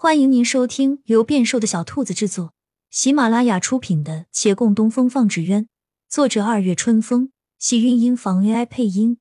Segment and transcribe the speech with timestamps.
[0.00, 2.54] 欢迎您收听由变瘦的小兔子制作、
[2.88, 5.64] 喜马拉雅出品的《且共东风放纸鸢》，
[6.08, 9.18] 作者二月春风，喜韵音房 AI 配音。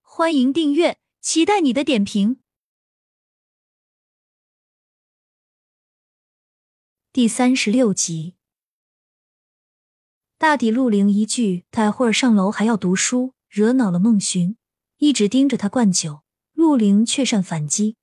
[0.00, 2.38] 欢迎订阅，期待你的点评。
[7.12, 8.36] 第三十六集，
[10.38, 14.56] 大抵陆凌一句“待会儿上楼还要读书”，惹恼了孟寻，
[14.98, 16.22] 一直盯着他灌酒。
[16.52, 17.96] 陆凌却善反击。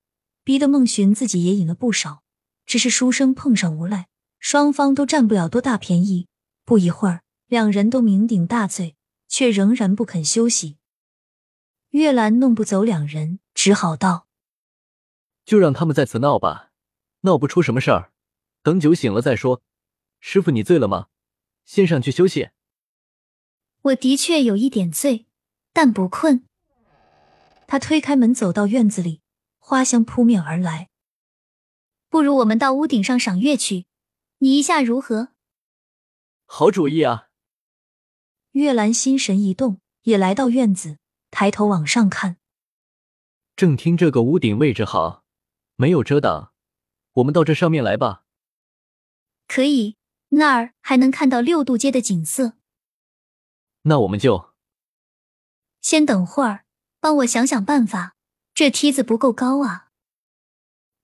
[0.44, 2.22] 逼得孟寻自己也饮了不少，
[2.66, 4.08] 只是书生碰上无赖，
[4.38, 6.28] 双方都占不了多大便宜。
[6.66, 8.94] 不一会儿，两人都酩酊大醉，
[9.26, 10.76] 却仍然不肯休息。
[11.90, 14.26] 月兰弄不走两人，只好道
[15.46, 16.72] ：“就让他们在此闹吧，
[17.22, 18.12] 闹不出什么事儿，
[18.62, 19.62] 等酒醒了再说。
[20.20, 21.08] 师傅，你醉了吗？
[21.64, 22.50] 先上去休息。”
[23.80, 25.26] 我的确有一点醉，
[25.72, 26.44] 但不困。
[27.66, 29.20] 他推开门，走到院子里。
[29.66, 30.90] 花香扑面而来，
[32.10, 33.86] 不如我们到屋顶上赏月去，
[34.40, 35.28] 你意下如何？
[36.44, 37.30] 好主意啊！
[38.50, 40.98] 月兰心神一动，也来到院子，
[41.30, 42.36] 抬头往上看，
[43.56, 45.24] 正听这个屋顶位置好，
[45.76, 46.52] 没有遮挡，
[47.14, 48.26] 我们到这上面来吧。
[49.48, 49.96] 可以，
[50.28, 52.58] 那儿还能看到六渡街的景色。
[53.84, 54.52] 那我们就
[55.80, 56.66] 先等会儿，
[57.00, 58.14] 帮我想想办法。
[58.54, 59.90] 这梯子不够高啊！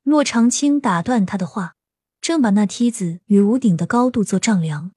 [0.05, 1.75] 骆长青打断他的话，
[2.21, 4.93] 正把那梯子与屋顶的高度做丈量。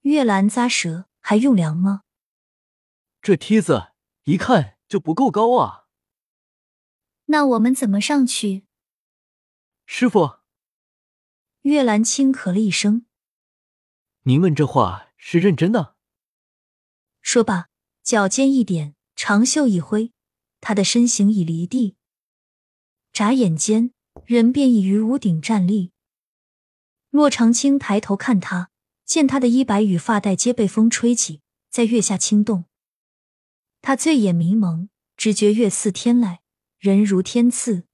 [0.00, 2.02] 月兰咂舌，还用量吗？
[3.22, 3.92] 这梯子
[4.24, 5.86] 一看就不够高啊！
[7.26, 8.64] 那我们怎么上去？
[9.86, 10.40] 师傅，
[11.60, 13.06] 月兰轻咳了一声。
[14.22, 15.94] 您问这话是认真的？
[17.22, 17.68] 说罢，
[18.02, 20.12] 脚尖一点，长袖一挥。
[20.60, 21.96] 他的身形已离地，
[23.12, 23.92] 眨眼间，
[24.24, 25.92] 人便已于屋顶站立。
[27.10, 28.70] 骆长青抬头看他，
[29.04, 32.64] 见他的衣摆与发带皆被风吹起，在月下轻动。
[33.80, 36.38] 他醉眼迷蒙，只觉月似天籁，
[36.78, 37.84] 人如天赐。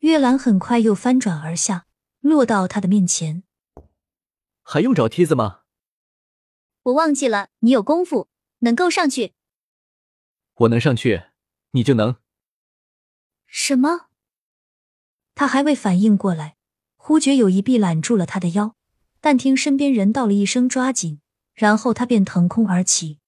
[0.00, 1.86] 月兰很快又翻转而下，
[2.20, 3.42] 落到他的面前。
[4.62, 5.62] 还用找梯子吗？
[6.84, 8.28] 我忘记了，你有功夫，
[8.60, 9.34] 能够上去。
[10.54, 11.25] 我能上去。
[11.76, 12.16] 你就能？
[13.46, 14.08] 什么？
[15.34, 16.56] 他还未反应过来，
[16.96, 18.74] 忽觉有一臂揽住了他的腰，
[19.20, 21.20] 但听身边人道了一声“抓紧”，
[21.52, 23.20] 然后他便腾空而起，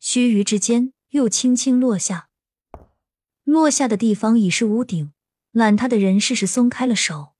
[0.00, 2.28] 须臾之间又轻轻落下。
[3.44, 5.12] 落下的地方已是屋顶，
[5.52, 7.36] 揽他的人适时松开了手。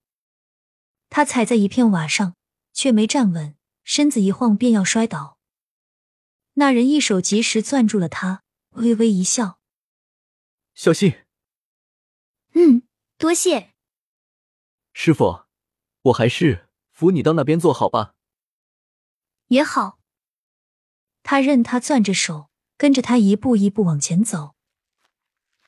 [1.10, 2.36] 他踩在一片瓦上，
[2.72, 5.38] 却没站稳，身子一晃便要摔倒。
[6.54, 9.58] 那人一手及时攥住了他，微微一笑。
[10.76, 11.24] 小心。
[12.52, 12.82] 嗯，
[13.16, 13.72] 多谢。
[14.92, 15.46] 师傅，
[16.02, 18.14] 我还是扶你到那边坐好吧。
[19.48, 19.98] 也好。
[21.22, 24.54] 他任他攥着手，跟着他一步一步往前走。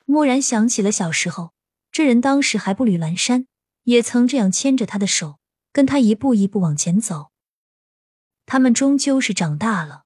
[0.05, 1.55] 蓦然想起了小时候，
[1.91, 3.47] 这人当时还不履阑珊，
[3.85, 5.39] 也曾这样牵着他的手，
[5.73, 7.31] 跟他一步一步往前走。
[8.45, 10.05] 他们终究是长大了。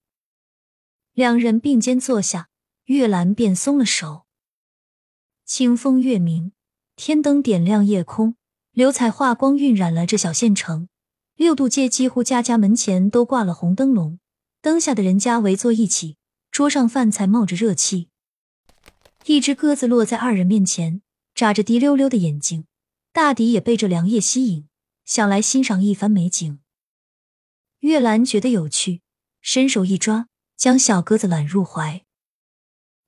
[1.11, 2.47] 两人并肩坐下，
[2.85, 4.22] 月兰便松了手。
[5.55, 6.51] 清风月明，
[6.95, 8.35] 天灯点亮夜空，
[8.71, 10.89] 流彩画光晕染了这小县城。
[11.35, 14.17] 六渡街几乎家家门前都挂了红灯笼，
[14.63, 16.17] 灯下的人家围坐一起，
[16.49, 18.09] 桌上饭菜冒着热气。
[19.25, 21.03] 一只鸽子落在二人面前，
[21.35, 22.65] 眨着滴溜溜的眼睛，
[23.11, 24.67] 大抵也被这凉夜吸引，
[25.05, 26.61] 想来欣赏一番美景。
[27.81, 29.03] 月兰觉得有趣，
[29.39, 32.03] 伸手一抓，将小鸽子揽入怀。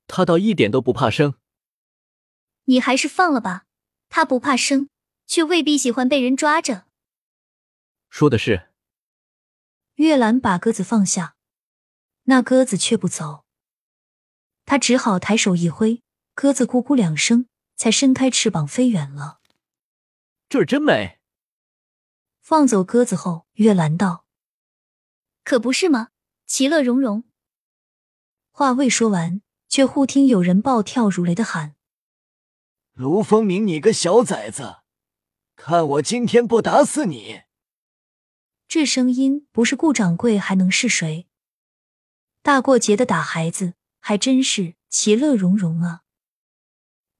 [0.06, 1.34] 它倒一点都不怕生。
[2.66, 3.64] 你还是放了吧，
[4.08, 4.88] 他不怕生，
[5.26, 6.86] 却未必喜欢被人抓着。
[8.08, 8.70] 说的是。
[9.94, 11.36] 月兰把鸽子放下，
[12.24, 13.44] 那鸽子却不走。
[14.66, 16.02] 他只好抬手一挥，
[16.34, 17.46] 鸽子咕咕两声，
[17.76, 19.40] 才伸开翅膀飞远了。
[20.48, 21.18] 这儿真美。
[22.40, 24.26] 放走鸽子后，月兰道
[25.44, 26.08] ：“可不是吗？
[26.46, 27.24] 其乐融融。”
[28.50, 31.75] 话未说完，却忽听有人暴跳如雷的喊。
[32.96, 34.76] 卢风明，你个小崽子，
[35.54, 37.42] 看我今天不打死你！
[38.66, 41.26] 这声音不是顾掌柜还能是谁？
[42.40, 46.04] 大过节的打孩子，还真是其乐融融啊！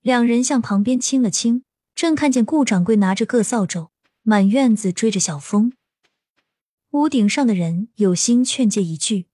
[0.01, 1.63] 两人向旁边亲了亲，
[1.95, 3.91] 正看见顾掌柜拿着个扫帚
[4.23, 5.75] 满院子追着小风。
[6.93, 9.27] 屋顶上的人有心劝诫一句：“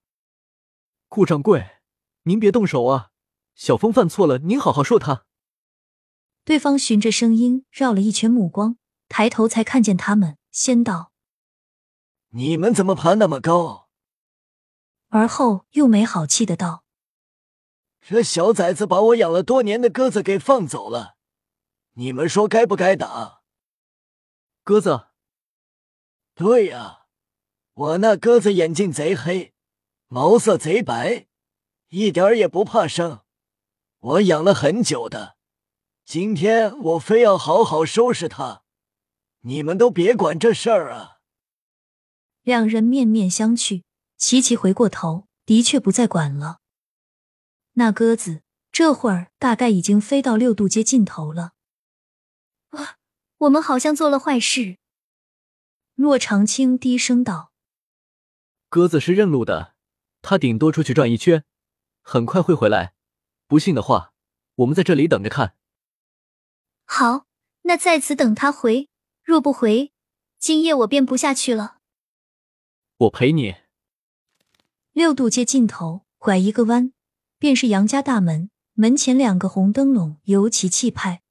[1.07, 1.77] 顾掌柜，
[2.23, 3.11] 您别动手啊！
[3.55, 5.23] 小风犯错了，您好好说他。”
[6.45, 11.13] 对方循着声音绕了一圈目光，抬头才看见他们，先道
[12.35, 13.87] ：“你们怎么爬那么高？”
[15.07, 16.83] 而后又没好气的道
[18.01, 21.15] ：“这小崽子把我养了多年的鸽子给放走了，
[21.93, 23.41] 你们说该不该打？”
[24.65, 25.07] 鸽子。
[26.35, 27.05] 对呀，
[27.73, 29.53] 我那鸽子眼睛贼黑，
[30.07, 31.27] 毛色贼白，
[31.89, 33.21] 一点也不怕生，
[33.99, 35.37] 我养了很久的。
[36.05, 38.63] 今天我非要好好收拾他，
[39.41, 41.19] 你们都别管这事儿啊！
[42.41, 43.83] 两人面面相觑，
[44.17, 46.59] 齐齐回过头，的确不再管了。
[47.73, 48.41] 那鸽子
[48.71, 51.53] 这会儿大概已经飞到六渡街尽头了。
[52.71, 52.97] 啊，
[53.37, 54.77] 我们好像做了坏事。
[55.95, 57.53] 骆长青低声道
[58.67, 59.73] ：“鸽子是认路的，
[60.21, 61.45] 它顶多出去转一圈，
[62.01, 62.93] 很快会回来。
[63.47, 64.11] 不信的话，
[64.55, 65.55] 我们在这里等着看。”
[66.85, 67.25] 好，
[67.63, 68.89] 那在此等他回。
[69.23, 69.91] 若不回，
[70.37, 71.77] 今夜我便不下去了。
[72.97, 73.55] 我陪你。
[74.91, 76.93] 六渡街尽头，拐一个弯，
[77.39, 78.49] 便是杨家大门。
[78.73, 81.21] 门前两个红灯笼，尤其气派。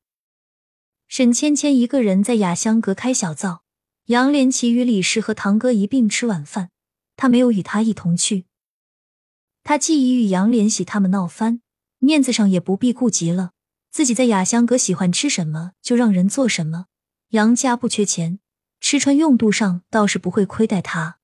[1.09, 3.63] 沈芊芊一个人在雅香阁开小灶。
[4.07, 6.71] 杨连奇与李氏和堂哥一并吃晚饭，
[7.15, 8.47] 他没有与他一同去。
[9.63, 11.63] 他既已与杨连喜他们闹翻，
[11.99, 13.53] 面子上也不必顾及了。
[13.93, 16.87] 自己在雅香阁喜欢吃什么就让人做什么。
[17.29, 18.41] 杨家不缺钱，
[18.81, 21.19] 吃穿用度上倒是不会亏待他。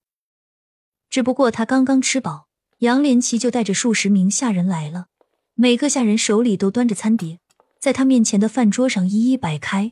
[1.08, 2.48] 只不过他刚刚吃饱，
[2.80, 5.06] 杨连奇就带着数十名下人来了，
[5.54, 7.40] 每个下人手里都端着餐碟，
[7.80, 9.90] 在他面前的饭桌上一一摆开。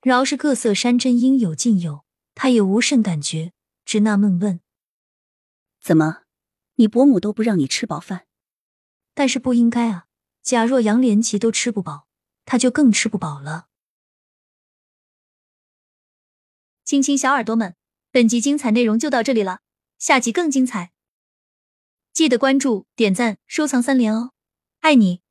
[0.00, 3.52] 饶是各色山珍应有尽有，他也无甚感觉，
[3.84, 4.60] 只纳闷问
[5.82, 6.22] ：“怎么，
[6.76, 8.22] 你伯母都不让你吃饱饭？
[9.12, 10.06] 但是不应该啊！
[10.42, 12.06] 假若杨连奇都吃不饱，
[12.44, 13.68] 他就更吃不饱了。”
[16.84, 17.76] 亲亲小耳朵们，
[18.10, 19.60] 本集精彩内容就到这里了，
[19.98, 20.92] 下集更精彩，
[22.12, 24.32] 记得关注、点赞、收藏三连哦！
[24.80, 25.22] 爱你。